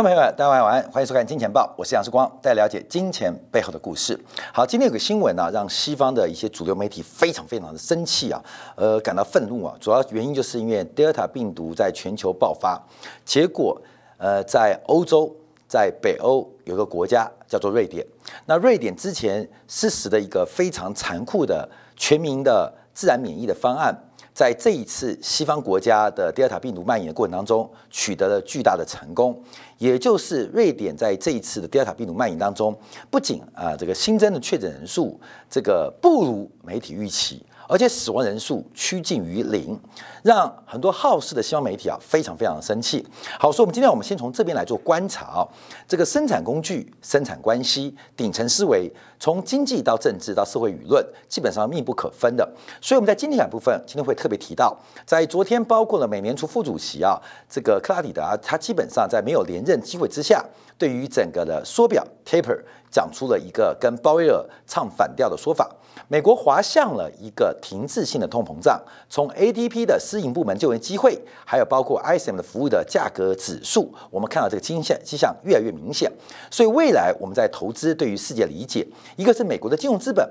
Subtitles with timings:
[0.00, 4.18] 观众朋友，大家晚安，欢迎收看《金钱报》，我是杨世光，带大家了解金钱背后的故事。
[4.50, 8.42] 好，今天有个新闻呢、让西方的一些主流媒体非常非常的生气啊，
[8.76, 9.76] 呃，感到愤怒啊。
[9.78, 12.82] 主要原因就是因为 Delta 病毒在全球爆发，
[13.26, 13.78] 结果
[14.16, 15.30] 呃，在欧洲，
[15.68, 18.06] 在北欧有个国家叫做瑞典，
[18.46, 23.94] 那瑞典之前实施的一个非常残酷的全民的自然免疫的方案。
[24.40, 29.38] 在这一次西方国家的第二塔病毒蔓延的过程当中，取得了巨大的成功，
[29.76, 32.74] 也就是瑞典在这一次的第二塔病毒蔓延当中，
[33.10, 37.44] 不仅啊这个新增的确诊人数这个不如媒体预期。
[37.70, 39.78] 而且死亡人数趋近于零，
[40.24, 43.06] 让很多好事的西方媒体啊非常非常的生气。
[43.38, 45.46] 好，所以我们今天我们先从这边来做观察啊，
[45.86, 52.44] 这个生产工具、生产关系、顶层思维，从经济到政治到社会舆论，基本上密不可分的。
[52.80, 54.76] 所以我们在经济两部分今天会特别提到，
[55.06, 57.16] 在昨天包括了美联储副主席啊
[57.48, 60.44] 这个克拉底达，他基本上在没有连任机会之下，
[60.76, 62.58] 对于整个的缩表 taper
[62.90, 65.70] 讲出了一个跟鲍威尔唱反调的说法。
[66.08, 76.10] 美国滑向了一个停滞性的通膨胀，从 ADP 的私营部门就业机会，还有包括 ISM 的服务的价格指数，我们看到这个迹象迹象越来越明显。
[76.50, 80.28] 所以未来我们在投资对于世界理解，一个是美国的金融资本。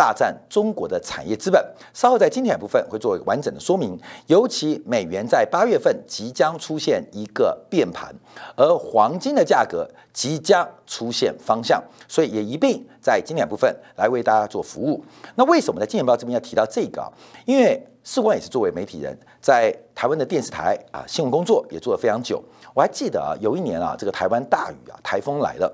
[0.00, 1.62] 大战中国的产业资本，
[1.92, 4.00] 稍后在今天部分会做完整的说明。
[4.28, 8.10] 尤其美元在八月份即将出现一个变盘，
[8.56, 15.04] 而黄金的价格即将出现方向，所以也一并在今天部分来为大家做服务。
[15.34, 17.12] 那为什么在《金钱报》这边要提到这个？
[17.44, 22.42] 因为事关也是作为媒体人，在台湾的电视台啊新闻工作也做了非常久。
[22.72, 25.70] 我还记得啊，有一年啊，这个台湾大雨啊，台风来了。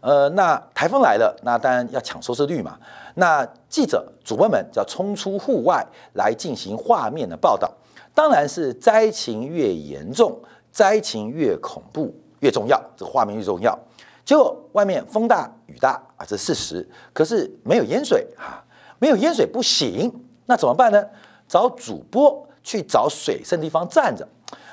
[0.00, 2.78] 呃，那台风来了，那当然要抢收视率嘛。
[3.14, 7.70] 那记者、主播们就要冲出户外来进行画面的报道。
[8.14, 10.38] 当然是灾情越严重，
[10.72, 13.78] 灾情越恐怖越重要，这个画面越重要。
[14.24, 16.88] 结果外面风大雨大啊，这是事实。
[17.12, 18.62] 可是没有淹水啊，
[18.98, 20.12] 没有淹水不行。
[20.46, 21.04] 那怎么办呢？
[21.46, 24.26] 找主播去找水深地方站着。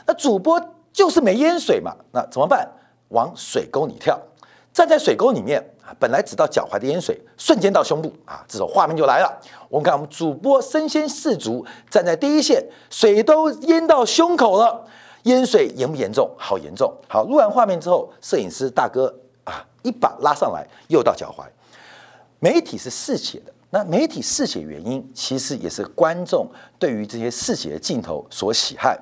[0.06, 0.60] 那主播
[0.94, 2.68] 就是没淹水嘛，那怎么办？
[3.10, 4.20] 往水沟里跳。
[4.78, 9.42] 站在水沟里面啊，本来只到脚踝的淹水，瞬间到胸部啊，这种画面就来了。
[9.70, 14.86] 我们看我们主播身先士卒，站在第一线，水都淹到胸口了，
[15.24, 16.30] 淹水严不严重？
[16.38, 16.94] 好严重。
[17.10, 19.12] 好，录完画面之后，摄影师大哥
[19.46, 21.44] 啊，一把拉上来，又到脚踝。
[22.38, 28.96] 媒体是嗜血的，那媒体嗜血原因，其实也是观众对于这些嗜血的镜头所喜爱。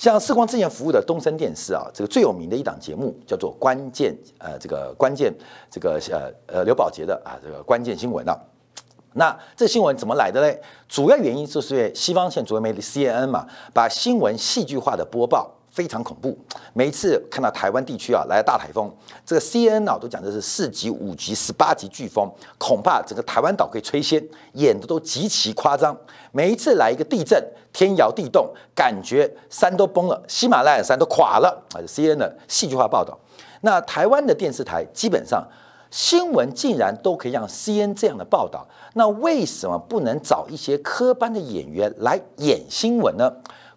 [0.00, 5.30] 像视光之前服务的东森电视啊，这个最有名的一档节目叫做《关键》，呃，这个关键，
[5.70, 8.34] 这个呃呃刘宝杰的啊，这个关键新闻啊。
[9.12, 10.58] 那这新闻怎么来的嘞？
[10.88, 15.59] 主要原因就是西方现主流媒体 CNN 嘛，把新闻戏剧化的播报。
[15.70, 16.36] 非常恐怖，
[16.72, 18.92] 每一次看到台湾地区啊来大台风，
[19.24, 24.22] 这个 C N 啊都讲的是四级、五级、十八级飓风，恐怕整个台湾岛可以吹掀，
[24.54, 25.96] 演的都极其夸张。
[26.32, 27.40] 每一次来一个地震，
[27.72, 33.16] 天摇地动，感觉山都崩了，喜马拉雅山都垮了啊！C N 的戏剧化报道，
[33.60, 35.46] 那台湾的电视台基本上
[35.90, 43.32] 新闻竟然都可以让 C N 这样的报道，那为什么不能找一些科班的演员来演新闻呢？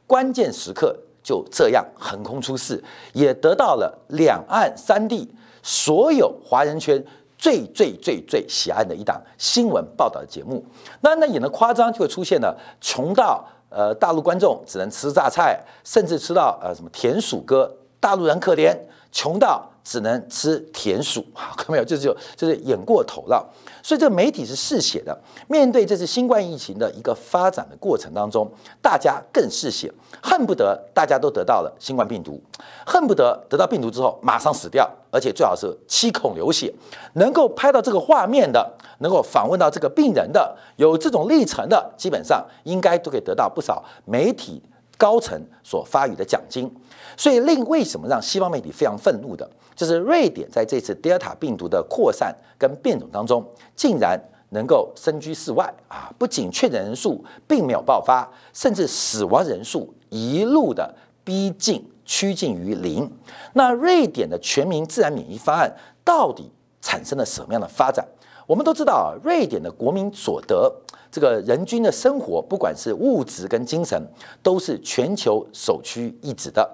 [0.08, 0.98] 关键时刻。
[1.23, 7.03] 就这样横空出世，也得到了两岸三地所有华人圈
[7.38, 10.63] 最最最最喜爱的一档新闻报道的节目。
[11.01, 18.78] 那那演的夸张，就会出现了穷到呃大陆观众只能吃榨菜，甚至吃到呃什么田鼠哥，大陆人可怜，
[19.12, 19.69] 穷到。
[19.83, 21.83] 只能吃甜薯，看到没有？
[21.83, 23.47] 这就就是演过头了。
[23.81, 25.17] 所以这个媒体是嗜血的。
[25.47, 28.50] 面对这次新冠疫情的一个发展的过程当中，
[28.81, 29.91] 大家更嗜血，
[30.21, 32.41] 恨不得大家都得到了新冠病毒，
[32.85, 36.74] 恨不得得到病毒之后马上死掉，而且最好是七孔流血。
[37.15, 44.63] 能够拍到这个画面的，能够访问到这个病人的，有这种历程的，基本上应该都可以得到不少媒体
[44.97, 46.74] 高层所发予的奖金。
[47.15, 49.47] 所以令为什么让西方媒体非常愤怒的？
[49.75, 56.14] 就是瑞典在这次 Delta 病毒的扩散跟变种当中，竟然能够身居世外啊！
[56.18, 60.94] 不仅确诊人数并没有爆发，甚至死亡人数一路的
[61.24, 63.12] 逼近趋近于零。
[63.54, 68.06] 那瑞典的全民自然免疫方案到底产生了什么样的发展？
[68.46, 70.72] 我们都知道啊，瑞典的国民所得，
[71.10, 74.00] 这个人均的生活，不管是物质跟精神，
[74.44, 76.70] 都是全球首屈一指的。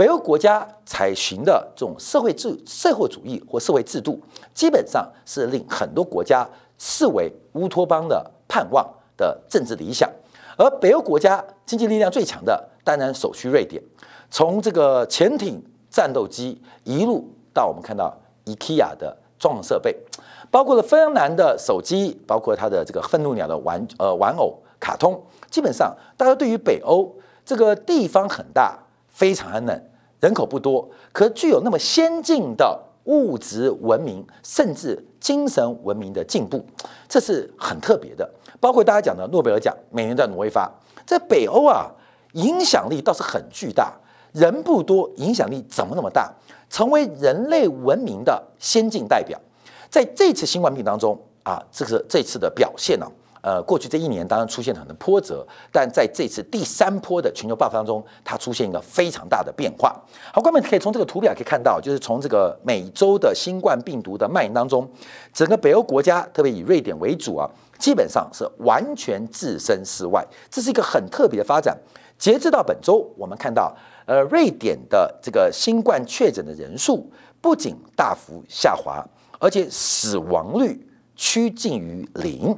[0.00, 4.18] 北欧国家采行的这种社会制社会主义或社会制度，
[4.54, 6.48] 基本上是令很多国家
[6.78, 10.10] 视为乌托邦的盼望的政治理想。
[10.56, 13.82] 而北欧国家经济力量最强的，当然首屈瑞典。
[14.30, 18.16] 从这个潜艇、战斗机一路到我们看到
[18.46, 19.94] IKEA 的装潢设备，
[20.50, 27.14] 包括了芬兰的手机，包括它的这个愤怒鸟的玩呃玩偶卡通，基本上大家对于北欧
[27.44, 28.78] 这个地方很大，
[29.20, 29.82] 非常寒冷，
[30.18, 36.64] 人口不多，可具有那么先进的物质文明，甚至精神文明的进步，
[37.06, 38.26] 这是很特别的。
[38.58, 40.72] 包括大家讲的诺贝尔奖，每年在挪威发，
[41.04, 41.90] 在北欧啊，
[42.32, 43.92] 影响力倒是很巨大，
[44.32, 46.32] 人不多，影响力怎么那么大？
[46.70, 49.38] 成为人类文明的先进代表，
[49.90, 53.06] 在这次新冠病当中啊，这个这次的表现呢，
[53.42, 59.94] 呃，过去这一年当然出现了很多波折，但在这次第三波的全球爆发当中，它出现一个非常大的变化。
[60.32, 64.88] 好，观众可以从这个图表可以看到，就是从这个美洲的新冠病毒的蔓延当中，
[65.32, 67.48] 整个北欧国家，特别以瑞典为主啊。
[67.78, 71.74] 基本上是完全置身事外，这是一个很特别的发展。
[72.18, 77.10] 截至到本周，我们看到，呃，瑞典的这个新冠确诊的人数
[77.40, 79.02] 不仅大幅下滑，
[79.38, 82.54] 而且死亡率趋近于零。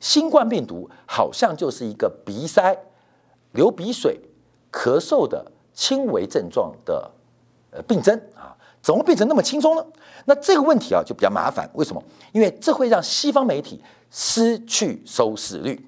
[0.00, 2.76] 新冠病毒好像就是一个鼻塞、
[3.52, 4.20] 流鼻水、
[4.72, 7.10] 咳嗽的轻微症状的
[7.70, 9.84] 呃病症啊，怎么变成那么轻松呢？
[10.24, 12.02] 那这个问题啊就比较麻烦，为什么？
[12.32, 13.82] 因为这会让西方媒体。
[14.08, 15.84] 失去收视率，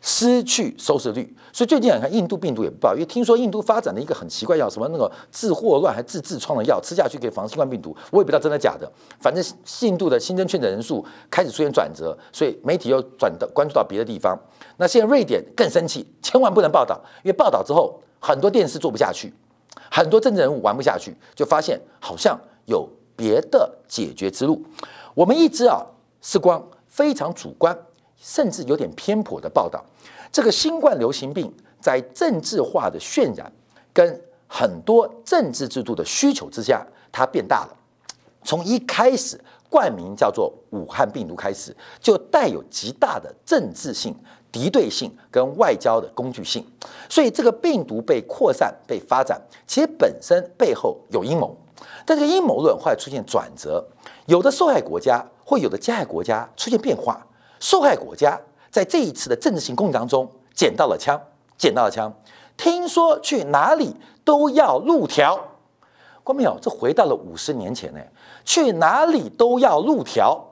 [0.00, 8.90] 失去收视率，所以最近你看印度病毒也不报，因为听说印度发展了一个很奇怪药，什么那个治霍乱还治痔疮的药，吃下去可以防新冠病毒，我也不知道真的假的。
[9.20, 9.44] 反正
[9.80, 14.38] 印度的新增确诊人数开始出现转折，所以媒体又转到关注到别的地方。
[14.76, 19.34] 那现在瑞典更生气，千万不能报道，因为报道之后很多电视做不下去，
[19.90, 24.62] 很多政治人物玩不下去，就发现好像有别的解决之路。
[25.14, 25.84] 我们一直啊，
[26.22, 26.64] 是光。
[26.90, 27.78] 非常主观，
[28.20, 29.84] 甚至有点偏颇的报道。
[30.30, 33.50] 这个新冠流行病在政治化的渲染
[33.92, 37.76] 跟很多政治制度的需求之下，它变大了。
[38.44, 44.14] 从一开始冠名叫做武汉病毒开始，就带有极大的政治性、
[44.50, 46.66] 敌对性跟外交的工具性。
[47.08, 51.56] 所以这个病毒被扩散、被发展，其实本身背后有阴谋。
[52.04, 53.86] 但这个阴谋论后来出现转折，
[54.26, 55.24] 有的受害国家。
[55.48, 57.26] 会有的加害国家出现变化，
[57.60, 58.38] 受害国家
[58.70, 61.20] 在这一次的政治性攻击当中捡到了枪，
[61.56, 62.12] 捡到了枪。
[62.56, 63.94] 听说去哪里
[64.24, 65.38] 都要路条，
[66.22, 66.58] 关没有？
[66.60, 68.00] 这回到了五十年前呢，
[68.44, 70.44] 去哪里都要路条。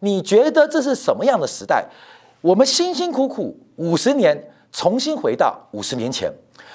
[0.00, 1.86] 你觉得这是什么样的时代？
[2.40, 6.32] 我们辛辛苦苦五十年，重新回到五十年前，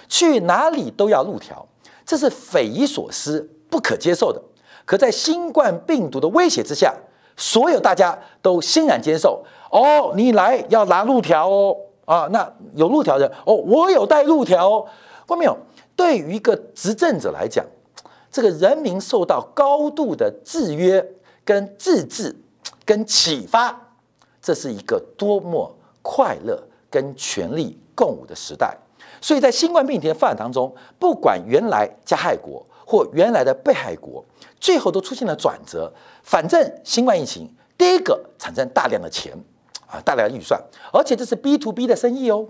[0.09, 1.65] 去哪里都要路条，
[2.05, 4.41] 这是匪夷所思、不可接受的。
[4.85, 6.93] 可在新冠病毒的威胁之下。
[7.35, 11.75] 所有大家都欣然接受哦，你来要拿路条哦
[12.05, 14.85] 啊，那有路条的哦，我有带路条哦，
[15.25, 15.57] 过没有？
[15.95, 17.65] 对于一个执政者来讲，
[18.31, 21.03] 这个人民受到高度的制约、
[21.43, 22.35] 跟自治、
[22.85, 23.75] 跟启发，
[24.39, 26.61] 这是一个多么快乐
[26.91, 28.77] 跟权力共舞的时代。
[29.19, 34.23] 所以在新冠病毒的发展当中，不管原来加害国或原来的被害国。
[34.59, 39.35] 最后都出现了转折，反正新冠疫情第一个产生大量的钱
[39.93, 40.59] 啊，大量的预算，
[40.91, 42.47] 而且这是 B to B 的生意哦，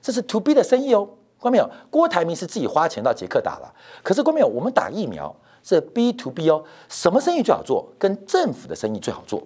[0.00, 1.06] 这是 To B 的生意哦，
[1.38, 1.68] 关没有？
[1.90, 3.70] 郭台铭是自己花钱到捷克打了，
[4.02, 4.46] 可是关没有？
[4.46, 7.86] 我们打疫苗是 B to B 哦，什么生意最好做？
[7.98, 9.42] 跟政府的生意最好做，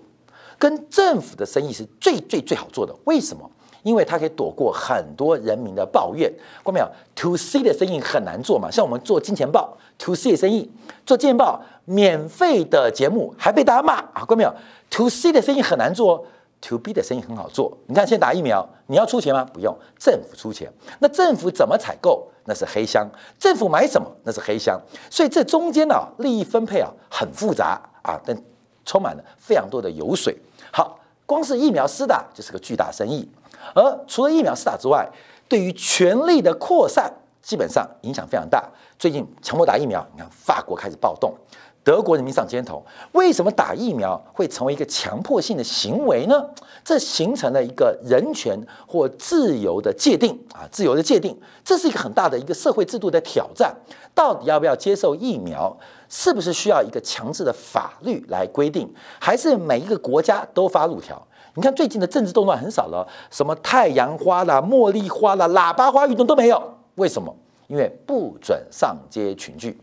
[0.57, 3.51] 跟政府的生意是最最最好做的，为什么？
[3.83, 6.33] 因为它可以躲过很多人民的抱怨，
[6.63, 10.71] 关没有？To C 的生意很难做嘛，像我们做金钱豹，To C 的生意
[11.05, 14.55] 做金钱豹，免费的节目还被大家骂啊，关没有
[14.91, 16.25] ？To C 的生意很难做
[16.63, 17.77] ，To B 的生意很好做。
[17.87, 19.45] 你看，现在打疫苗，你要出钱吗？
[19.53, 20.73] 不用，政府出钱。
[21.01, 22.27] 那政府怎么采购？
[22.45, 23.09] 那是黑箱。
[23.39, 24.11] 政府买什么？
[24.25, 24.81] 那是黑箱。
[25.11, 28.37] 所以这中间呢，利益分配啊，很复杂啊，但
[28.85, 30.37] 充满了非常多的油水。
[30.73, 33.29] 好，光是疫苗施打就是个巨大生意。
[33.75, 35.09] 而除了疫苗施打之外，
[35.49, 38.69] 对于权力的扩散，基本上影响非常大。
[38.99, 41.33] 最近强迫打疫苗，你看法国开始暴动，
[41.85, 42.85] 德国人民上街头。
[43.13, 46.45] 为什么打疫苗会成为一个强迫性的行为呢？
[46.85, 53.75] 这形成了一个人权或自由的界定啊，自由的界定，这是一个很大的一个社会制度的挑战。
[54.15, 55.77] 到底要不要接受疫苗？
[56.09, 58.93] 是不是需要一个强制的法律来规定？
[59.19, 61.21] 还是每一个国家都发路条？
[61.55, 66.75] 你看最近的政治动乱很少了，什么太阳花啦、茉莉花啦、喇叭花运动都没有。
[66.95, 67.35] 为什么？
[67.69, 69.79] 因为不准上街群聚，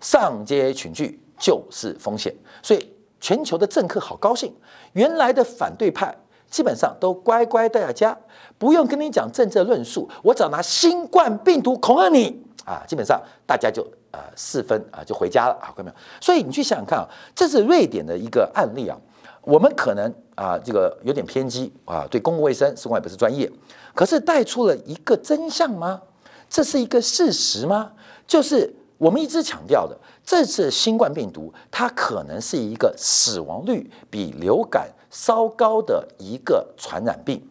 [0.00, 2.32] 上街群聚就是风险。
[2.62, 4.54] 所以全球的政客好高兴，
[4.92, 6.14] 原来的反对派
[6.48, 8.16] 基本上都乖乖待在家，
[8.58, 12.82] 不用跟你讲政治论述，我只要拿新冠病毒恐吓你啊！
[12.86, 15.96] 基本上大家就呃四分啊就回家了啊，看到没有？
[16.20, 18.96] 所以你去想想看啊，这是瑞典的一个案例啊。
[19.42, 23.50] 我们可能啊这个有点偏激啊，对公共卫生，施工也不是专业，
[23.94, 26.02] 可是带出了一个真相吗？
[26.48, 27.92] 这是一个事实吗？
[28.26, 37.42] 就是我们一直强调的，这次新冠病毒它可能是一个死亡率比流感稍高的一个传染病。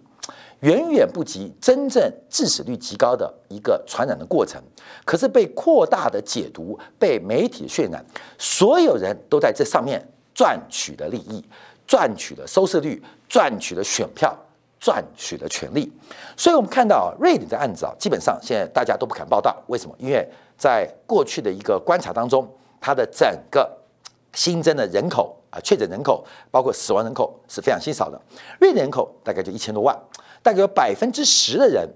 [0.61, 4.61] 远远不及真正致死率极高的一个传染的过程，
[5.05, 8.03] 可是被扩大的解读，被媒体渲染，
[8.37, 11.41] 所有人都在这上面赚取了利益，
[11.87, 14.37] 赚取了收视率，赚取了选票，
[14.81, 15.89] 赚取了权利。
[16.35, 19.95] 所以，我们看到瑞典的案子啊，基本上现在大家都不敢报道，为什么？
[19.97, 22.45] 因为在过去的一个观察当中，
[22.79, 23.77] 它的整个
[24.33, 28.21] 新增的人口啊，确诊人口，包括死亡人口是非常稀少的。
[28.59, 29.97] 瑞典人口大概就一千多万。
[30.41, 31.89] 大概有百分之十的人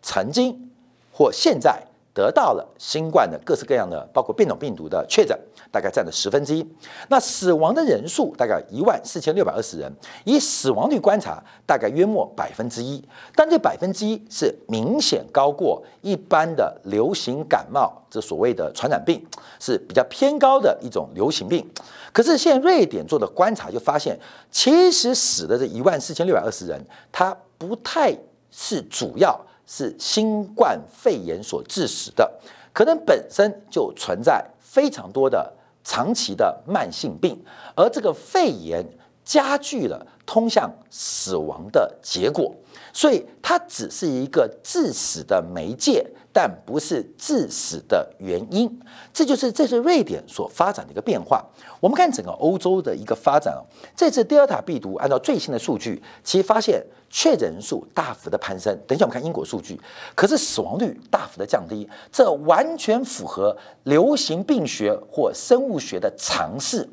[0.00, 0.70] 曾经
[1.12, 5.38] 或现在得到了新冠的各式各样的，包括变种病毒的确诊，
[5.70, 6.66] 大概占了十分之一。
[7.08, 9.92] 那死亡的人数大概一万四千六百二十人，
[10.24, 13.02] 以死亡率观察，大概约莫百分之一。
[13.34, 19.24] 但这百分之一是明显高过一般的流行感冒，这所谓的传染病
[19.60, 21.64] 是比较偏高的一种流行病。
[22.12, 24.18] 可是现在瑞典做的观察就发现，
[24.50, 28.12] 其实死的这一万四千六百二十人，他不太
[28.50, 29.40] 是主要
[29.72, 32.28] 是新冠肺炎所致死的，
[32.72, 35.52] 可能本身就存在非常多的
[35.84, 37.40] 长期的慢性病，
[37.76, 38.84] 而这个肺炎
[39.24, 42.52] 加剧了通向死亡的结果，
[42.92, 46.06] 所以它只是一个致死的媒介。
[46.32, 48.80] 但不是致死的原因，
[49.12, 51.44] 这就是这是瑞典所发展的一个变化。
[51.80, 53.66] 我们看整个欧洲的一个发展哦，
[53.96, 56.80] 这次德尔塔病毒按照最新的数据，其实发现
[57.10, 58.72] 确诊人数大幅的攀升。
[58.86, 59.76] 等一下我们看英国数据，
[60.14, 66.88] 可是死亡率大幅的降低，这完全符合流行病学或生物学的常识：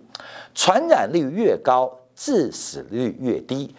[0.56, 3.75] 传染率越高，致死率越低。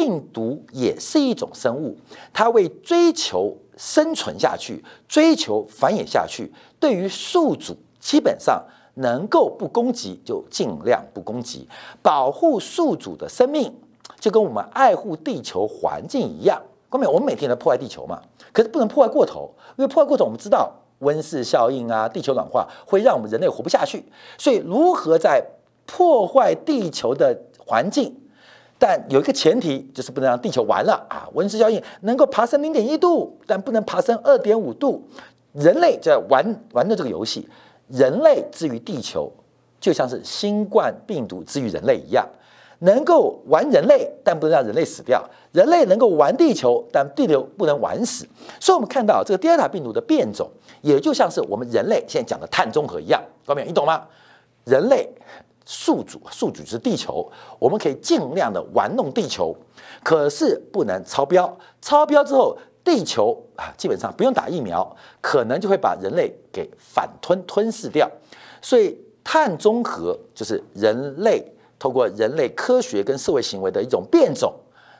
[0.00, 1.94] 病毒也是一种生物，
[2.32, 3.54] 它为追求。
[3.76, 8.62] 生存下去，追求繁衍下去，对于宿主基本上
[8.96, 11.66] 能够不攻击就尽量不攻击，
[12.02, 13.74] 保护宿主的生命，
[14.18, 16.60] 就跟我们爱护地球环境一样。
[16.90, 18.20] 各位，我们每天在破坏地球嘛，
[18.52, 24.04] 可是不能破坏过头，因为破坏过头，我们知道温室效应啊，地球暖化会让我们人类活不下去。
[24.36, 25.42] 所以，如何在
[25.86, 28.14] 破坏地球的环境？
[28.80, 31.28] 但有一个前提，就是不能让地球完了啊！
[31.34, 35.06] 温室效应能够爬升零点一度，但不能爬升二点五度。
[35.52, 37.46] 人类在玩玩的这个游戏，
[37.88, 39.30] 人类之于地球，
[39.78, 42.26] 就像是新冠病毒之于人类一样，
[42.78, 45.20] 能够玩人类，但不能让人类死掉；
[45.52, 48.26] 人类能够玩地球，但地球不能玩死。
[48.58, 50.48] 所以，我们看到这个第二塔病毒的变种，
[50.80, 54.06] 也就像是我们人类现在讲的碳中和一样，高明，你懂吗？
[54.64, 55.06] 人类。
[55.72, 59.56] 宿主，宿主是地球，我们可以尽量的玩弄地球，
[60.02, 61.56] 可是不能超标。
[61.80, 68.10] 超标之后，地球啊，基本上不用打疫苗，可能就会把人类给反吞吞噬掉。
[68.60, 71.40] 所以，碳中和就是人类
[71.78, 74.52] 透过人类科学跟社会行为的一种变种，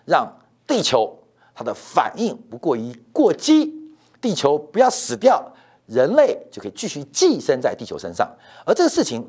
[0.05, 0.33] 让
[0.69, 1.19] 地球
[1.53, 3.75] 它的反应不过于过激，
[4.21, 5.45] 地球不要死掉。
[5.87, 8.31] 人类就可以继续寄生在地球身上，
[8.65, 9.21] 而这个事情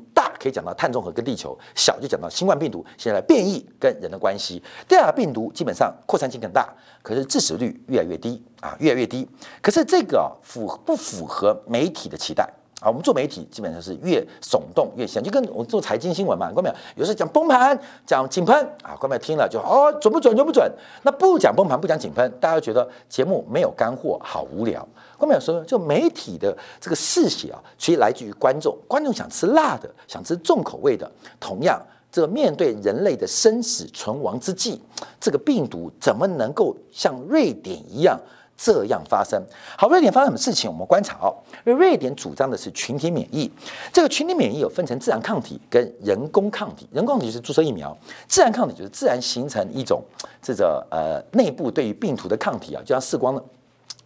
[0.42, 4.60] 可以讲到碳中和跟地球，小就讲到新冠病毒现在变异跟人的关系。
[4.88, 6.68] 第二病毒基本上扩散性更大，
[7.02, 9.28] 可是致死率越来越低啊，越来越低。
[9.60, 12.48] 可是这个符不符合媒体的期待？
[12.82, 16.74] 啊，我们做媒体基本上是越耸动越香，就跟我做财经新闻嘛，看到没有？
[16.96, 20.68] 有时候讲崩盘，讲井喷啊，观众听了就哦准不准准不准？
[21.02, 24.86] 那不讲崩盘，不讲井喷，大家觉得节目没有干货，好无聊。
[25.16, 31.08] 观众说，就媒体的这个嗜血啊，其实来自于观众，观众想吃辣的，想吃重口味的。
[31.38, 34.80] 同样，这面对人类的生死存亡之际，
[35.20, 38.18] 这个病毒怎么能够像瑞典一样？
[38.56, 39.42] 这样发生，
[39.76, 40.70] 好，瑞典发生什么事情？
[40.70, 43.50] 我们观察哦，因为瑞典主张的是群体免疫。
[43.92, 46.88] 这个群体免疫有分成自然抗体跟人工抗体。
[46.92, 47.96] 人工抗体是注射疫苗，
[48.28, 50.02] 自然抗体就是自然形成一种
[50.40, 52.80] 这个呃内部对于病毒的抗体啊。
[52.84, 53.42] 就像视光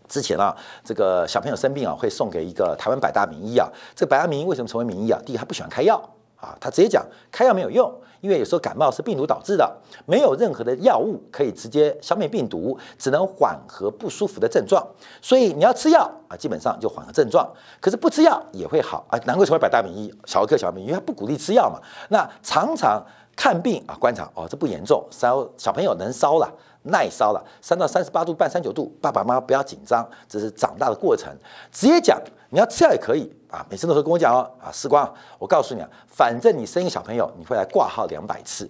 [0.09, 3.69] 之前啊，这个小朋友生病啊，会送给一个台湾百大名医啊。
[3.95, 5.21] 这个百大名医为什么成为名医啊？
[5.27, 5.97] 第一，他不喜欢开药
[6.37, 7.93] 啊，他直接讲开药没有用。
[8.27, 9.73] 因为有时候感冒是病毒导致的，
[10.05, 14.85] 没有任何的药物可以直接消灭病毒，只能缓和不舒服的症状。
[15.23, 17.49] 所以你要吃药啊，基本上就缓和症状。
[17.81, 21.81] 可是不吃药也会好啊，难怪成为百大名医，小儿科小儿科，因为他不鼓励吃药嘛。
[22.09, 23.01] 那常常
[23.37, 26.53] 看病啊，观察哦，这不严重，烧小朋友能烧了，
[26.83, 31.33] 耐烧了，三到三十八度半、三九度，爸爸妈妈不要紧张，这是长大的过程。
[31.71, 38.69] 直接讲，你要吃药也可以啊，每次都会跟我讲哦，啊，时光，我告诉你啊，反正你生一个小朋友，你会来挂号两百次。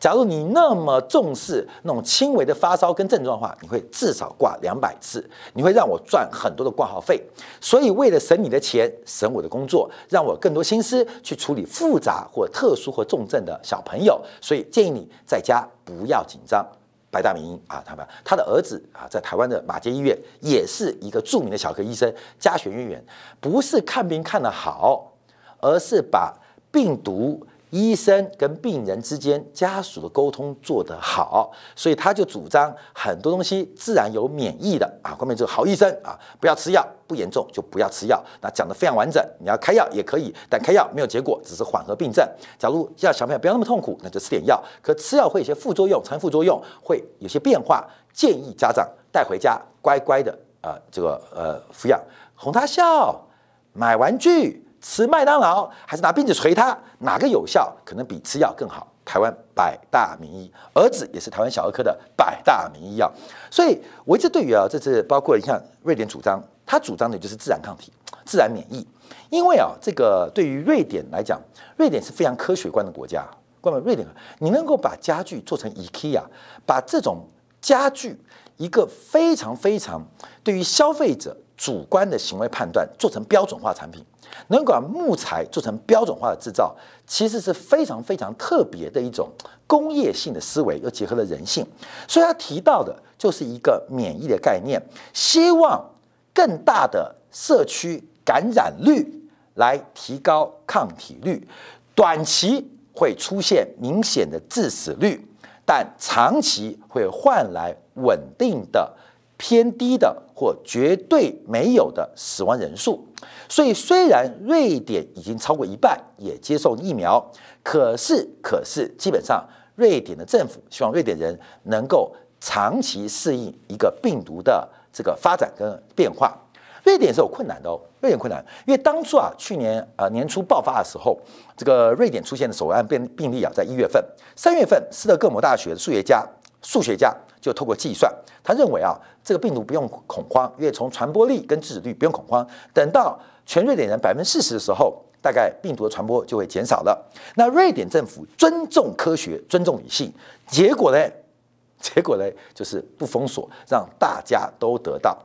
[0.00, 7.22] 假如你那么重视那种轻微的发烧跟症状的话，你会至少挂两百次，你会让我赚很多的挂号费。
[7.60, 16.66] 所以为了省你的钱，省我的工作，让我更多心思去处理复杂或特殊或重症的小朋友，所以建议你在家不要紧张。
[17.10, 23.04] 白大明啊，他们他的儿子啊，在台湾的马街医院也是一个著名的小科医生，家学渊源，
[23.40, 25.12] 不是看病看得好，
[25.60, 26.34] 而是把
[26.70, 27.46] 病毒。
[27.70, 35.14] 医生跟病人之间家属的沟通做得好，所以他就主张很多东西自然有免疫的啊。
[35.18, 38.22] 后面这个好医生啊，不要吃药，不严重就不要吃药。
[38.40, 42.26] 那讲得非常完整，你要开药也可以，但开药没有结果，只是缓和病症。
[42.58, 44.62] 假如要小朋友不要那么痛苦，那就吃点药。
[44.82, 52.00] 可吃药会有些副作用，产副作用会有些变化，建议家长带回家乖乖的啊，这个呃抚养，
[52.34, 53.26] 哄他笑，
[53.72, 54.64] 买玩具。
[54.80, 57.74] 吃麦当劳还是拿鞭子捶他，哪个有效？
[57.84, 58.86] 可能比吃药更好。
[59.04, 63.10] 台湾百大名医，儿子也是台湾小儿科的百大名医药。
[63.50, 67.90] 所以我一直对于啊，这次包括你看瑞典主张，他主张的就是自然抗体、
[68.26, 68.86] 自然免疫。
[69.30, 71.40] 因为啊，这个对于瑞典来讲，
[71.78, 73.26] 瑞典是非常科学观的国家。
[73.62, 74.06] 关于瑞典，
[74.40, 76.22] 你能够把家具做成 IKEA，
[76.66, 77.26] 把这种
[77.62, 78.20] 家具
[78.58, 80.06] 一个非常非常
[80.44, 84.04] 对于消费者主观的行为判断做成标准化产品。
[84.48, 86.74] 能把木材做成标准化的制造，
[87.06, 89.28] 其实是非常非常特别的一种
[89.66, 91.66] 工业性的思维，又结合了人性。
[92.06, 94.80] 所以他提到的就是一个免疫的概念，
[95.12, 95.84] 希望
[96.32, 101.46] 更大的社区感染率来提高抗体率，
[101.94, 105.20] 短期会出现明显的致死率，
[105.64, 108.94] 但长期会换来稳定的。
[109.38, 113.02] 偏低的或绝对没有的死亡人数，
[113.48, 117.24] 所以虽然瑞典已经超过一半也接受疫苗，
[117.62, 119.42] 可是可是基本上
[119.76, 126.36] 瑞典的政府希望瑞典人能够长期适应一个病毒的这个发展跟变化。
[126.84, 131.18] 瑞典是有困难的哦，瑞典困难，因为当初啊去年啊年初爆发的时候，
[131.56, 134.02] 这个瑞典出现的首案病病例啊，在一月份、
[134.34, 136.26] 三月份，斯德哥尔摩大学的数学家
[136.62, 138.12] 数学家就透过计算。
[138.42, 142.46] 他认为啊，这个病毒不用恐慌，因为从传播力跟致死率不用恐慌。
[142.72, 147.10] 等到全瑞典人百分之四十的时候，大概病毒的传播就会减少了。
[147.36, 150.12] 那瑞典政府尊重科学，尊重理性，
[150.46, 150.98] 结果呢？
[151.80, 152.24] 结果呢？
[152.54, 155.16] 就是不封锁，让大家都得到。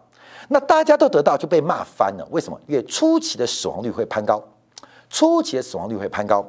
[0.49, 2.27] 那大家都得到就被骂翻了。
[2.29, 2.59] 为什么？
[2.67, 4.39] 因为初期的死亡率会攀高，
[5.09, 6.45] 初期的死亡率会攀高。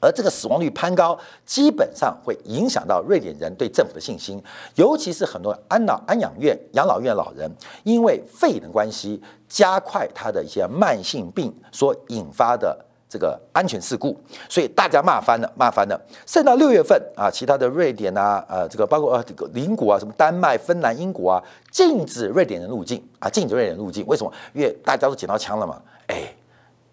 [0.00, 4.42] 而这个死亡率攀高，基本上会影响到瑞典人对政府的信心，
[4.74, 7.50] 尤其是很多安老安养院、养老院老人，
[7.82, 12.78] 因为肺炎的关系，加快他的一些慢性病所引发的
[13.08, 14.14] 这个安全事故，
[14.48, 15.98] 所以大家骂翻了，骂翻了。
[16.26, 24.04] 甚至到六月份啊，其他的瑞典啊，呃，这个包括呃这个邻国啊，什么丹麦、芬兰、英国啊，禁止瑞典人入境啊，禁止瑞典人入境。
[24.06, 24.32] 为什么？
[24.52, 26.34] 因为大家都捡到枪了嘛，哎，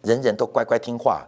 [0.03, 1.27] 人人都乖乖听话，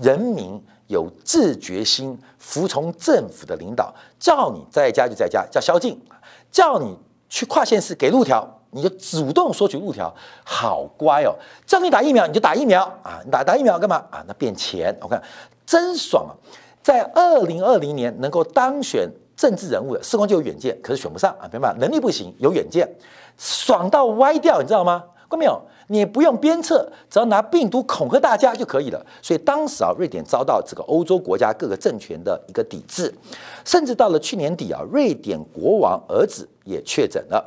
[0.00, 0.62] 人民。
[0.88, 5.96] 有自觉心，服从政府的领导，叫你在家就在家，叫宵禁；
[6.48, 6.96] 叫你
[7.28, 11.34] 去跨县市给路条，你就主动索取路条，好乖哦。
[11.66, 13.20] 叫你打疫苗，你就打疫苗啊！
[13.24, 14.24] 你打打疫苗干嘛啊？
[14.28, 15.20] 那变钱，我看
[15.66, 16.32] 真爽啊！
[16.84, 22.88] 在二零二零年能够当选政治人物的，时光就有远见，可是选不上啊，明白能力不行，有远见，
[23.36, 25.02] 爽到歪掉，你知道吗？
[25.28, 25.60] 看到没有？
[25.88, 29.06] 你不用鞭策，只要拿病毒恐吓大家就可以了。
[29.22, 33.12] 所以当时啊，瑞典遭到这个欧洲国家各个政权的一个抵制，
[33.64, 37.44] 甚至到了去年底啊，瑞典国王儿子也确诊了，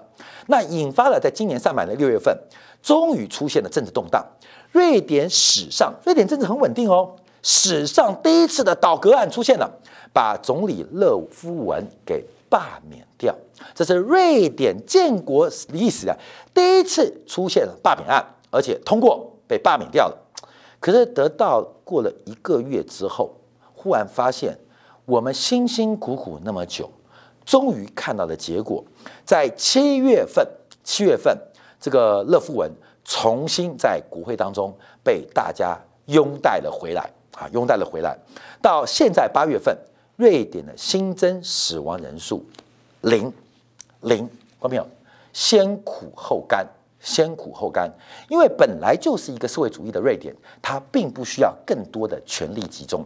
[0.47, 2.37] 那引发了在今年上半年六月份，
[2.81, 4.25] 终于出现了政治动荡。
[4.71, 9.69] 瑞典史上，瑞典政治很稳定哦，史上第一次的倒戈案出现了，
[10.13, 12.25] 把总理勒夫文给。
[12.51, 13.35] 罢免掉，
[13.75, 16.17] 这是瑞典建国历史的
[16.53, 20.17] 第一次出现了罢免案，而且通过被罢免掉了。
[20.79, 23.35] 可是得到过了一个月之后，
[23.75, 24.57] 忽然发现
[25.05, 26.89] 我们辛辛苦苦那么久，
[27.45, 28.83] 终于看到了结果，
[29.25, 30.47] 在七月份，
[30.83, 31.37] 七月份
[31.79, 32.71] 这个勒夫文
[33.03, 38.17] 重新在国会当中被大家拥戴了回来啊，拥戴了回来。
[38.61, 39.77] 到现在八月份。
[40.19, 42.43] 瑞典的新增死亡人数
[43.01, 43.31] 零
[44.01, 44.27] 零，
[44.59, 44.85] 观众朋友，
[45.31, 46.67] 先苦后甘，
[46.99, 47.89] 先苦后甘，
[48.27, 53.05] 因为本来就是一个社会主义的瑞典，它并不需要更多的权力集中，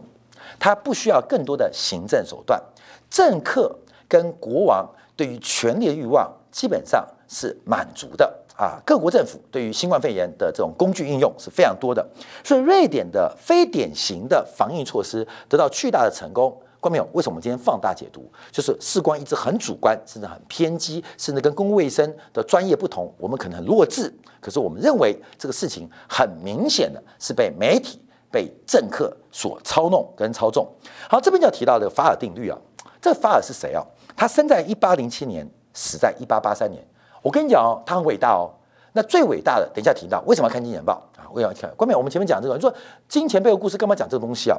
[0.58, 2.60] 它不需要更多的行政手段，
[3.08, 3.72] 政客
[4.08, 4.84] 跟国王
[5.16, 8.26] 对于权力的欲望基本上是满足的
[8.56, 8.82] 啊。
[8.84, 12.04] 各国政府对于新冠肺炎的这种工具应用是非常多的，
[12.42, 16.60] 所以瑞典的非典型的防疫措施得到巨大的成功。
[16.84, 17.08] 关没有？
[17.14, 18.30] 为什么我们今天放大解读？
[18.52, 24.12] 就是事关一直很主观，甚至很偏激，甚至跟公共卫生的专业不同，我们可能很弱智。
[24.38, 27.98] 可是我们认为这个事情很明显的是被媒体、
[28.30, 30.68] 被政客所操弄跟操纵。
[31.08, 32.58] 好，这边就要提到这个法尔定律啊。
[33.00, 33.82] 这个法尔是谁啊？
[34.14, 36.86] 他生在一八零七年，死在一八八三年。
[37.22, 38.52] 我跟你讲哦，他很伟大哦。
[38.92, 41.24] 那最伟大的，等一下提到为什么要看《金钱报》啊？
[41.32, 41.74] 为什么要看。
[41.76, 42.72] 关键我们前面讲这个，你说
[43.08, 44.58] 金钱背后故事干嘛讲这个东西啊？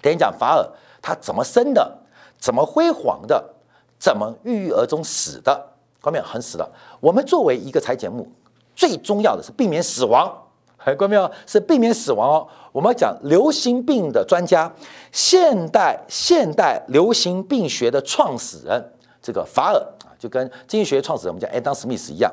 [0.00, 0.66] 等一讲法尔。
[1.02, 1.98] 他怎么生的？
[2.38, 3.44] 怎么辉煌的？
[3.98, 5.68] 怎么郁郁而终死的？
[6.00, 6.68] 关面很死的。
[7.00, 8.26] 我们作为一个财节目，
[8.74, 10.38] 最重要的是避免死亡。
[10.98, 11.30] 关没有？
[11.46, 12.48] 是避免死亡哦。
[12.72, 14.72] 我们要讲流行病的专家，
[15.12, 22.32] 现代现代流行病学的创始人，这个法尔啊，就跟经济学创始人我们讲 Adam Smith 一样。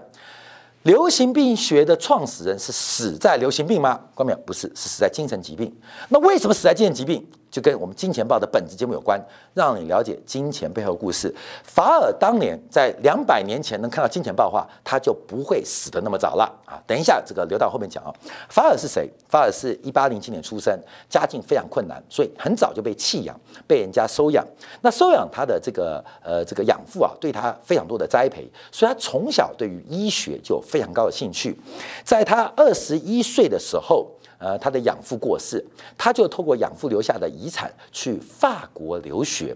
[0.82, 4.00] 流行病学的创始人是死在流行病吗？
[4.16, 4.40] 关没有？
[4.40, 5.72] 不是，是死在精神疾病。
[6.08, 7.24] 那为什么死在精神疾病？
[7.52, 9.20] 就跟我们金钱报的本质节目有关，
[9.54, 11.34] 让你了解金钱背后故事。
[11.64, 16.78] 法尔当年在两百年前能看到金钱报的话，他就不会死得那么早了啊！
[16.86, 18.14] 等一下，这个留到后面讲啊。
[18.50, 19.10] 法尔是谁？
[19.28, 24.46] 法尔是一八零七年出生，家境非常困难，所以很早就被弃养，被人家收养。
[24.82, 31.60] 那收养他的这个呃这个养父啊，对他非常多的栽培，所以他从小对于医学就有非常高的兴趣。
[32.04, 34.08] 在他二十一岁的时候。
[34.40, 35.64] 呃，他的养父过世，
[35.98, 39.56] 他就透过养父留下的遗产去法国留学。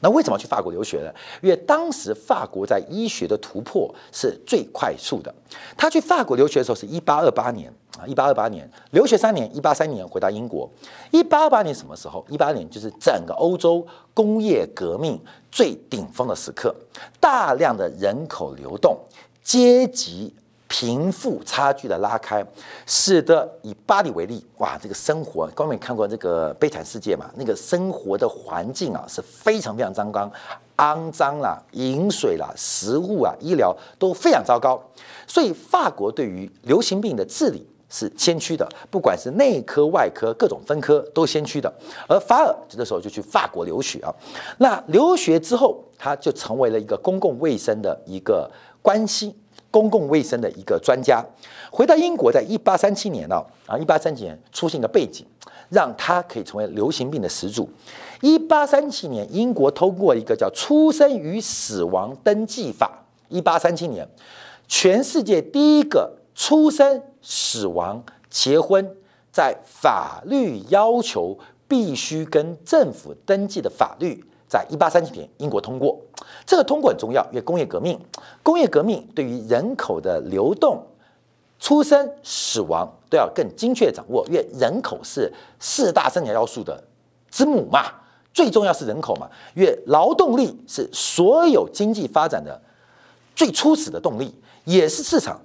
[0.00, 1.10] 那为什么去法国留学呢？
[1.42, 5.34] 因为当时法国在医学的突破是最快速的。
[5.76, 10.70] 他去法国留学的时候是一八二八年啊，一八二八年留学三年，一八三年回到英国。
[11.10, 12.22] 一八二八年什么时候？
[12.28, 15.18] 一八年就是整个欧洲工业革命
[15.50, 16.74] 最顶峰的时刻，
[17.18, 18.98] 大量的人口流动，
[19.42, 20.32] 阶级。
[20.78, 22.44] 贫富差距的拉开，
[22.84, 27.30] 使得以巴黎为例，哇，这个生活，各位看过这个《悲惨世界》嘛？
[27.34, 30.30] 那个生活的环境啊，是非常非常糟糕，
[30.76, 34.78] 肮脏啦，饮水啦，食物啊，医疗都非常糟糕。
[35.26, 41.72] 所以法国对于流行病的治理是先驱的，不管是内科、外科，各种分科都先驱的。
[42.06, 44.14] 而法尔这个时候就去法国留学啊，
[44.58, 48.50] 那留学之后，他就成为了一个公共卫生的一个
[48.82, 49.34] 关心。
[49.70, 51.24] 公共卫生的一个专家，
[51.70, 55.26] 回到英国，在一八三七年呢，啊，一八三七年出现一个背景，
[55.68, 57.68] 让他可以成为流行病的始祖。
[58.22, 63.04] 一八三七年，英国通过一个叫《出生与死亡登记法》。
[63.34, 64.08] 一八三七年，
[64.68, 68.96] 全世界第一个出生、死亡、结婚，
[69.30, 71.36] 在法律要求
[71.68, 74.24] 必须跟政府登记的法律。
[74.48, 76.00] 在一八三七年，英国通过
[76.44, 77.98] 这个通过很重要，因为工业革命，
[78.42, 80.86] 工业革命对于人口的流动、
[81.58, 86.82] 出生、死亡都要更精确掌握，因为人口是四大生产要素的
[87.30, 87.86] 之母嘛，
[88.32, 92.60] 最重要是人口嘛，因为劳动力是所有经济发展的
[93.34, 95.40] 最初始的动力，也是市场。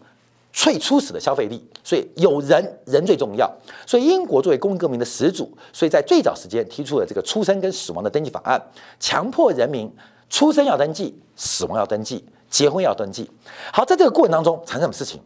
[0.53, 3.49] 最初始的消费力，所以有人人最重要。
[3.85, 8.61] 所以英国作为工业革命的始祖，所以在最早时间提出了这个出生跟死亡的登记法案，
[8.99, 9.91] 强迫人民
[10.29, 13.29] 出生要登记，死亡要登记，结婚要登记。
[13.71, 15.21] 好，在这个过程当中产生什么事情？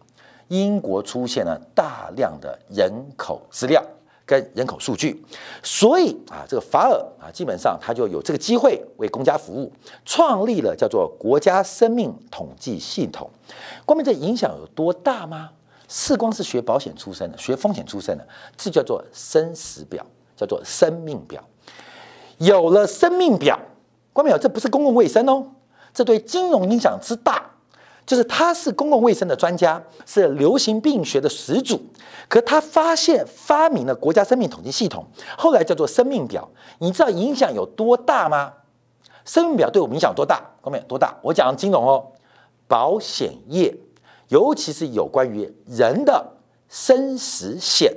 [0.50, 3.84] 英国出现了大量的人口资料。
[4.26, 5.24] 跟人口数据，
[5.62, 9.72] 所以啊，这个法尔啊，基本上他就有这个机会为公家服务，
[10.04, 13.30] 创立了叫做国家生命统计系统。
[13.86, 15.52] 光明这影响有多大吗？
[15.88, 20.04] 是光是学保险出身的，学风险出身的，这叫做生死表，
[20.36, 21.44] 叫做生命表。
[22.40, 23.60] 有了生命表，
[24.12, 25.46] 光明这不是公共卫生哦，
[25.94, 27.52] 这对金融影响之大。
[28.06, 31.82] 就是他是公共卫生的专家，是流行病学的始祖。
[32.28, 35.06] 可他发现发明了国家生命统计系统，
[35.38, 36.48] 后来叫做生命表。
[36.80, 38.54] 你知道影响有多大吗？
[39.26, 40.42] 生命表对我们影响多大？
[40.62, 41.16] 后面多大？
[41.22, 42.12] 我讲金融哦，
[42.68, 43.76] 保险业，
[44.30, 46.34] 尤其是有关于人的
[46.70, 47.92] 生死险，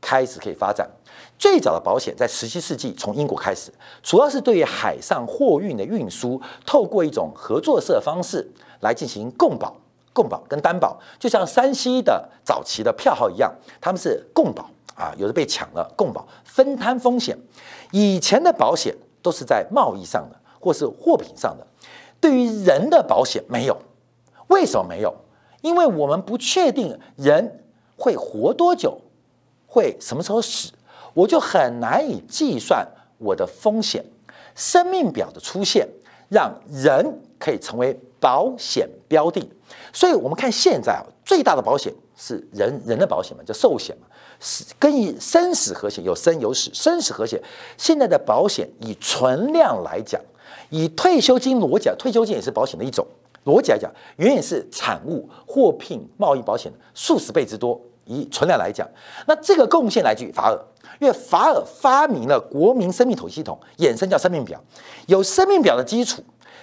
[0.00, 0.88] 开始可以发展。
[1.36, 8.48] 最早的保险在十七世纪从英国开始，主要是对于海上货运的运输，透过一种合作社方式。
[8.80, 9.76] 来进行共保、
[10.12, 17.36] 共保跟担保，就像山西的早期的票号一样，他们是共保啊，有的被抢了，共保分摊风险。
[17.92, 21.66] 以前的保险都是在贸易上的或是货品上的，
[22.20, 23.76] 对于人的保险没有。
[24.48, 25.14] 为什么没有？
[25.60, 27.64] 因为我们不确定人
[27.96, 29.00] 会活多久，
[29.66, 30.72] 会什么时候死，
[31.14, 32.86] 我就很难以计算
[33.18, 34.04] 我的风险。
[34.54, 35.88] 生命表的出现。
[36.28, 39.48] 让人可以成为保险标的。
[39.92, 44.06] 所以，我们看现在啊，最大的保险是人人的保险嘛，叫寿险嘛，
[44.40, 47.40] 是跟以生死和险有生有死，生死和险。
[47.76, 50.20] 现在的保险以存量来讲，
[50.70, 53.06] 以退休金逻辑，退休金也是保险的一种
[53.44, 57.80] 逻辑来讲，远远是产物货品贸易保险数十倍之多。
[58.08, 58.88] 以存量来讲，
[59.26, 60.58] 那这个贡献来自于法尔，
[60.98, 64.60] 因为法尔发明了国民生命统计系统，衍生叫生命表，
[65.06, 66.22] 有生命表的基础，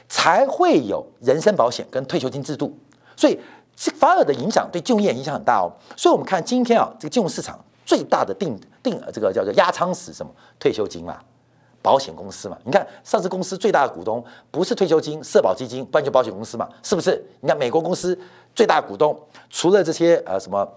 [0.10, 2.78] 才会有人身保险跟退休金制度。
[3.16, 3.40] 所以，
[3.78, 5.72] 法尔的影响对金融业影响很大哦。
[5.96, 10.32] 所以我们看今天啊，这个金融市场最大的定定这个叫做压舱石什么？
[10.60, 11.20] 退休金嘛，
[11.82, 12.58] 保险公司嘛。
[12.64, 17.24] 你看上市公司最大的股东不是退休金、社保基金，不然就保险公司嘛，是不是？
[17.42, 18.18] 你看美国公司
[18.54, 19.18] 最大股东
[19.50, 20.68] 除了这些呃什么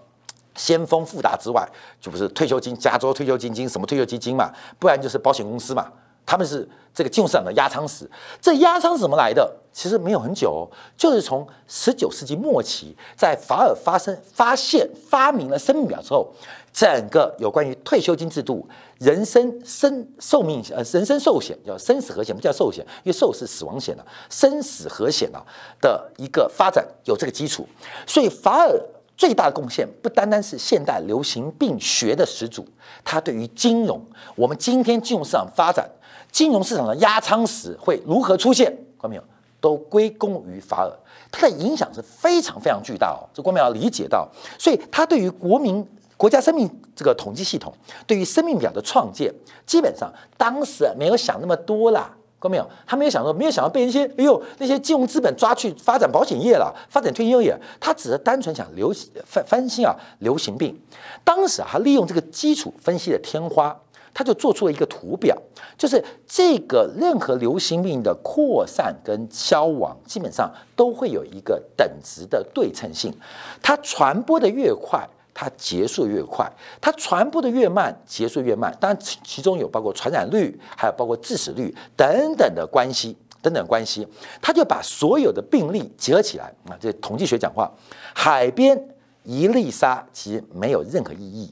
[0.59, 1.65] 先锋、富达之外，
[2.01, 5.89] 就不是退休金、加州退休基金、什么退休基金嘛，不然就是保险公司嘛。
[6.25, 8.07] 他们是这个金融市场的压舱石，
[8.39, 9.51] 这压舱是怎么来的？
[9.71, 16.31] 其实没有很久，就是从十九世纪末期，在法尔发生发现发明了生命表之后，
[16.71, 18.67] 整个有关于退休金制度、
[18.99, 25.41] 人生生寿命呃人生寿险叫生死和险，不叫寿险，因为寿是死亡险了，生死和险啊
[25.81, 27.67] 的一个发展有这个基础，
[28.05, 28.79] 所以法尔
[29.19, 32.65] 最大的贡献不单单是现代流行病学的始祖，
[33.03, 34.01] 它对于金融，
[34.33, 35.85] 我们今天金融市场发展。
[36.31, 38.71] 金融市场的压舱石会如何出现？
[38.97, 39.23] 观众朋友
[39.59, 40.91] 都归功于法尔，
[41.29, 43.27] 它的影响是非常非常巨大哦。
[43.33, 44.25] 这观众要理解到，
[44.57, 47.73] 所以它对于国民国家生命这个统计系统，
[48.07, 49.33] 对于生命表的创建，
[49.65, 52.15] 基本上当时没有想那么多啦。
[52.39, 58.93] 观众朋友，他没有想到，没有想到被那些哎呦那些金融资本抓去发展保险业了，发展退休业，他只是单纯想流
[59.25, 60.79] 翻翻新啊流行病。
[61.23, 63.77] 当时啊，他利用这个基础分析的天花。
[64.11, 65.37] 他就做出了一个图表，
[65.77, 73.13] 就是这个任何流行病的扩散跟消亡，基本上都会有一个等值的对称性。
[73.61, 75.07] 它传播的越快，
[75.39, 76.45] 它结束越快；
[76.81, 78.75] 它传播的越慢，结束越慢。
[78.77, 84.05] 当然，其中有包括传染率，还有包括致死率等等的关系，等等关系。
[84.41, 87.71] 他就把所有的病例结合起来啊，这统计学讲话，
[88.13, 88.77] 海边
[89.23, 91.49] 一粒沙其实没有任何意义。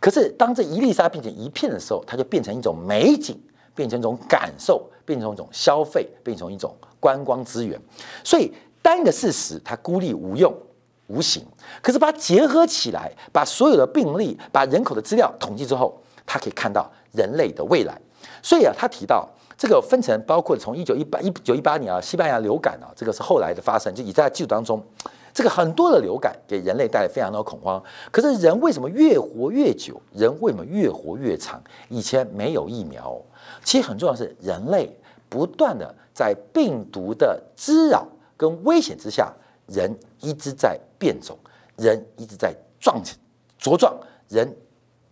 [0.00, 3.38] 可是，当这一粒沙变成一片的时候，它就变成一种美景，
[3.74, 7.78] 变成一种感受，变成一种消费，变成一种观光资源。
[8.24, 10.50] 所以，单个事实它孤立无用、
[11.06, 11.44] 无形。
[11.82, 18.00] 可是，把它结合起来，把所有的病例、把人口的资料统计之后，他可以看到人类的未来。
[18.42, 24.82] 所以啊，他提到这个分成，包括从一九一八一九一八年啊，西班牙流感啊，这个是后来的发生，就已在记录当中。
[25.32, 30.00] 这个很多的流感给人类带来非常多的恐慌，可是人为什么越活越久？
[30.14, 31.62] 人为什么越活越长？
[31.90, 33.20] 以前没有疫苗，
[33.62, 39.30] 其实很重要是人类不断的在病毒的滋扰跟危险之下，
[39.66, 41.36] 人一直在变种，
[41.76, 43.02] 人一直在壮
[43.60, 43.96] 茁壮，
[44.28, 44.56] 人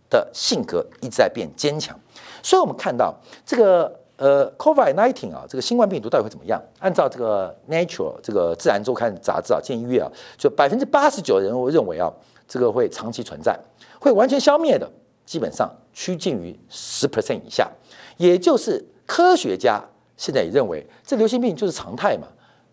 [0.09, 1.99] 的性格一直在变坚强，
[2.41, 3.15] 所以我们看到
[3.45, 3.99] 这个。
[4.17, 6.57] 呃，COVID-19 啊，这个新冠病毒到底会怎么样？
[6.79, 12.09] 按照这个 Nature 这个自然周刊杂志啊，建议啊，就百分之八十九的人认为啊，
[12.47, 13.59] 这个会长期存在，
[13.99, 14.89] 会完全消灭的，
[15.25, 17.69] 基本上趋近于十 percent 以下。
[18.15, 19.83] 也就是科学家
[20.15, 22.25] 现在也认为，这流行病就是常态嘛，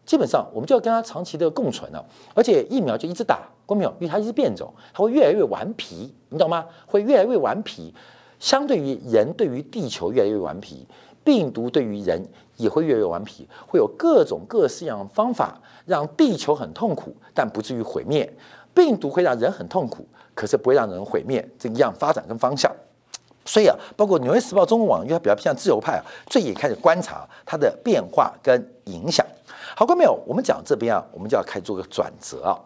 [0.05, 2.05] 基本上我们就要跟它长期的共存了。
[2.35, 3.91] 而且疫苗就一直打，过没有？
[4.01, 6.67] 因为它一直变种，它会越来越顽皮，你懂吗？
[6.87, 7.95] 会越来越顽皮。
[8.39, 10.87] 相对于人，对于地球越来越顽皮。
[11.25, 12.21] 病毒对于人
[12.57, 18.29] 也会越来越顽皮，会有各种各式样的方法让地球很痛苦，但不至于毁灭。
[18.75, 22.69] 病毒会让人很痛苦，可是不会让人毁灭，这一样发展跟方向。
[23.45, 29.25] 所以啊，包括《纽约时报》中文网，因为它比较偏向自由派啊，最近开始观察它的变化跟影响。
[29.75, 30.19] 好过没有？
[30.27, 32.59] 我们讲这边啊，我们就要开始做个转折啊。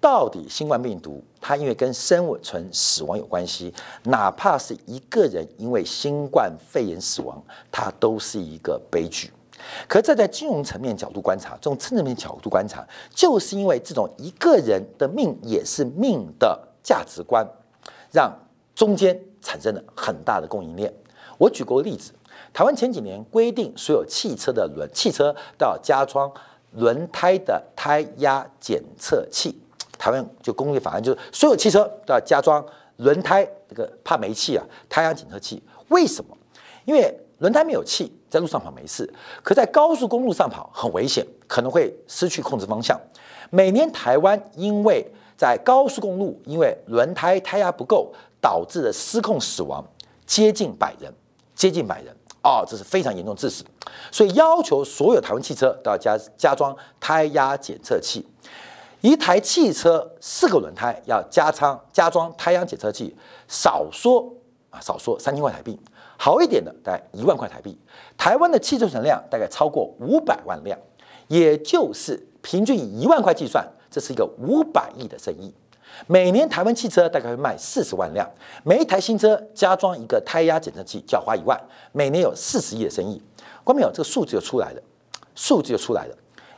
[0.00, 3.72] 到底新冠病毒它因为跟生物存死亡有关系，
[4.04, 9.30] 哪怕是一个人因为新冠肺炎死亡，它都是一个悲剧。
[9.88, 17.46] 可站在金融层面角度观察，这种政治面角度观察，就是因为这种一个人的命也是命的价值观，
[18.12, 18.32] 让
[18.74, 20.92] 中间产生了很大的供应链。
[21.36, 22.12] 我举个例子，
[22.52, 26.30] 台湾前几年规定所有汽车的轮汽车都要加装
[26.72, 29.58] 轮胎的胎压检测器。
[29.98, 32.64] 台湾就工业法案，就是所有汽车都要加装
[32.98, 35.62] 轮胎这个怕煤气啊，胎压检测器。
[35.88, 36.36] 为什么？
[36.84, 42.98] 因为轮胎没有气，在路上跑没事，可在高速公路上跑很危险，可能会失去控制方向。
[43.50, 45.04] 每年台湾因为
[45.36, 49.84] 在高速公路，因为轮胎胎压不够，导致的失控死亡
[50.26, 51.12] 接近百人，
[51.54, 52.14] 接近百人。
[52.42, 53.64] 哦，这是非常严重致死，
[54.12, 58.24] 所以要求所有台湾汽车都要加加装胎压检测器，
[59.00, 63.14] 一台汽车四个轮胎要加仓加装胎压检测器，
[63.48, 64.32] 少说
[64.70, 65.78] 啊少说三千块台币，
[66.16, 67.76] 好一点的大概一万块台币。
[68.16, 70.78] 台湾的汽车存量大概超过五百万辆，
[71.26, 75.52] 也就是平均以一万块计算，这是一个五百亿的生意。
[76.06, 78.28] 每年台湾汽车大概会卖四十万辆，
[78.62, 81.58] 每一台新车加装一个胎压检测器就要花一万，
[81.92, 83.20] 每年有四十亿的生意。
[83.64, 83.90] 关没有？
[83.90, 84.82] 这个数字就出来了，
[85.34, 86.16] 数字就出来了。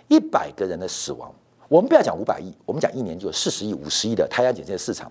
[0.09, 1.33] 一百个人的死亡，
[1.68, 5.11] 我们不要讲五百亿，我们讲一年就有四十亿、五十亿的胎压检测市场。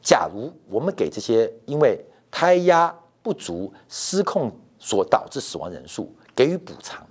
[0.00, 7.06] 假如我们给这些因为胎压不足失控所导致死亡人数给予补偿，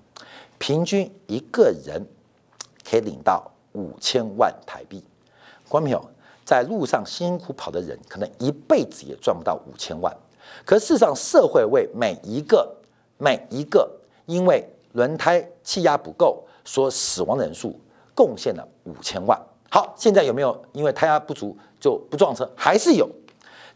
[0.58, 2.06] 平均一个人
[2.89, 5.04] 可以领到五千万台币。
[5.67, 6.10] 关没有？
[6.47, 10.15] 在路上辛苦跑的人，可能一辈子也赚不到五千万。
[10.63, 12.73] 可事实上，社会为每一个
[13.17, 13.91] 每一个
[14.27, 17.77] 因为轮胎气压不够所死亡的人数
[18.15, 19.38] 贡献了五千万。
[19.69, 22.49] 好，现在有没有因为胎压不足就不撞车？
[22.55, 23.10] 还是有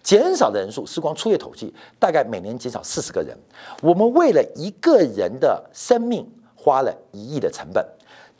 [0.02, 0.86] 减少的人数。
[0.86, 3.38] 时光出夜统计，大概每年减少四十个人。
[3.82, 7.86] 我们为了一个人的生命花了一亿的成本，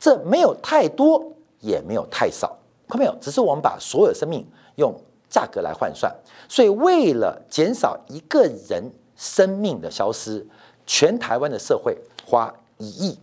[0.00, 1.22] 这没有太多，
[1.60, 2.56] 也没有太少。
[2.92, 3.16] 看没有？
[3.22, 4.94] 只是我们把所有生命用
[5.30, 6.14] 价格来换算，
[6.46, 8.84] 所以为了减少一个人
[9.16, 10.46] 生命的消失，
[10.84, 13.18] 全台湾的社会花一亿，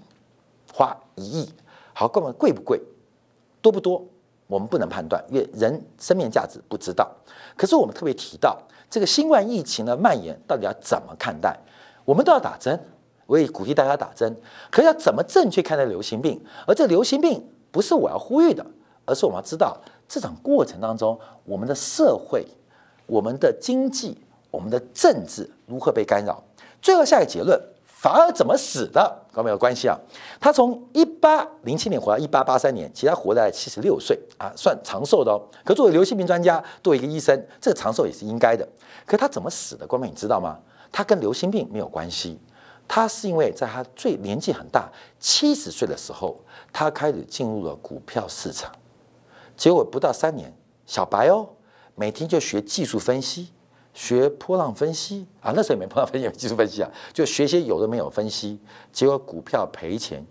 [0.74, 1.48] 花一亿。
[1.94, 2.82] 好，各位贵不贵？
[3.62, 4.04] 多不多？
[4.48, 7.08] 我们不能判断，因为人生命价值不知道。
[7.56, 11.56] 可是我们特别提到这个新冠疫情的蔓延，到底要怎么看待？
[12.06, 12.84] 我们都要打针，
[13.28, 14.36] 我也鼓励大家打针。
[14.72, 16.44] 可要怎么正确看待流行病？
[16.66, 18.66] 而这流行病不是我要呼吁的。
[19.10, 19.76] 而是我们要知道，
[20.08, 22.45] 这场过程当中，我们的社会、
[23.08, 24.17] 我们的经济、
[24.52, 26.43] 我们的政治如何被干扰。
[26.82, 29.26] 最后下一个结论：法尔怎么死的？
[29.34, 29.98] 跟没有关系啊。
[30.39, 35.41] 他从一八零七年活到一八八三年，其实他活在七十六岁啊，算长寿的哦。
[35.65, 38.67] 可作为流行病专家，作为一个医生，这个长寿也是应该的。
[39.06, 39.86] 可他怎么死的？
[39.86, 40.58] 光妹，你知道吗？
[40.91, 42.39] 他跟流行病没有关系，
[42.88, 46.39] 他是因为在他最年纪很大，七十岁的时候，
[46.72, 48.72] 他开始进入了股票市场。
[49.60, 51.45] 结果不到三年，小白哦，
[51.93, 53.50] 每天就学技术分析，
[53.93, 58.58] 学波浪分析啊，那时候也没波浪分析，技术分析啊，就学些有的没有分析，
[58.93, 60.26] 结果股票赔钱，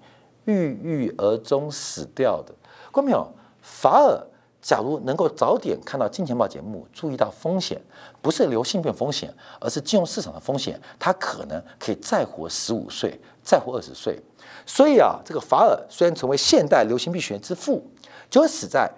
[0.46, 2.54] 郁郁而终死掉的。
[2.90, 3.30] 关没有？
[3.60, 4.18] 法尔
[4.62, 7.78] 假如能够早点看到金钱豹节目，注意到风险，
[8.22, 14.18] 不是流行病风险，而是金融市场的风险，他可能可以再活十五岁，再活二十岁。
[14.64, 17.86] 所以啊，这个法尔虽然成为现代流行病学之父，
[18.30, 18.90] 就会死在。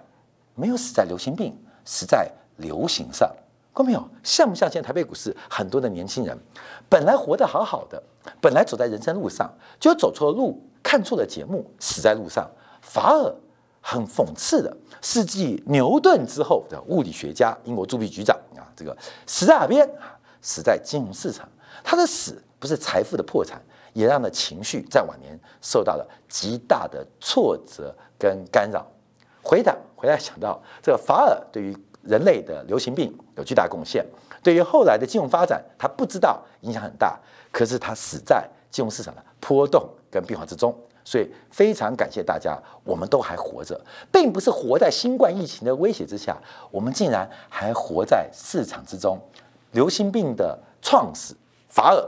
[0.55, 3.29] 没有死在流行病，死在流行上，
[3.73, 4.09] 看没有？
[4.23, 6.37] 像不像现在台北股市很多的年轻人，
[6.89, 8.01] 本来活得好好的，
[8.41, 12.49] 本来走在人生路上，就走错了路，看错了节目，死在路上。
[12.81, 13.35] 反而
[13.79, 19.89] 很讽刺的，是继牛顿之后的物理学家、英国铸币局长啊，这个死在哪边？
[20.41, 21.47] 死在金融市场。
[21.83, 23.61] 他的死不是财富的破产，
[23.93, 28.85] 也让他情绪在晚年受到了极大的挫折跟干扰。
[29.43, 34.03] 回答回来想到这个法尔对于人类的流行病有巨大贡献，
[34.41, 37.19] 对于后来的金融发展，他不知道影响很大，
[37.51, 43.79] 可是他死在金融市场的波动跟变化之中，所以非常感谢大家，我们都还活着，
[44.11, 46.35] 并不是活在新冠疫情的威胁之下，
[46.71, 49.19] 我们竟然还活在市场之中。
[49.71, 51.35] 流行病的创始
[51.69, 52.03] 法尔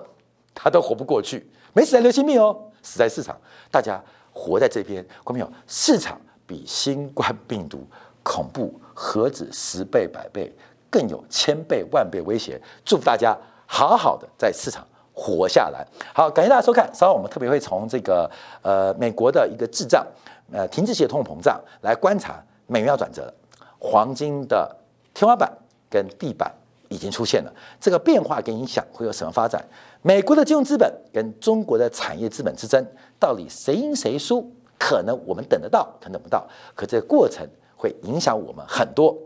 [0.55, 4.01] 他都活不过去，没死在流行病哦，死在市场，大家
[4.33, 6.19] 活在这边，观众朋友，市场。
[6.53, 7.83] 比新冠病毒
[8.21, 10.53] 恐怖何止十倍百倍，
[10.87, 12.61] 更有千倍万倍威胁。
[12.85, 13.35] 祝福大家
[13.65, 15.83] 好好的在市场活下来。
[16.13, 16.87] 好，感谢大家收看。
[16.93, 18.29] 稍后我们特别会从这个
[18.61, 20.05] 呃美国的一个滞胀，
[20.51, 23.33] 呃停滞性通货膨胀来观察美元要转折，
[23.79, 24.75] 黄金的
[25.11, 25.51] 天花板
[25.89, 26.53] 跟地板
[26.87, 27.51] 已经出现了，
[27.81, 29.59] 这个变化跟影响会有什么发展？
[30.03, 32.85] 美国的金融资本跟中国的产业资本之争，
[33.19, 34.53] 到底谁赢谁输？
[34.79, 39.17] 可能我们等得到，可能等不到，可这个过程会影响我们很多。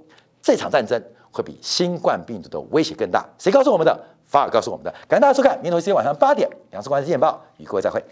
[0.41, 3.25] 这场战争会比新冠病毒的威胁更大。
[3.37, 3.99] 谁告诉我们的？
[4.25, 4.91] 法尔告诉我们的。
[5.07, 8.03] 感谢大家收看，明天同一时间晚上八点，两次关键见报，与各位再会。